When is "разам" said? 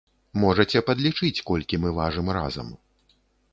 2.41-2.67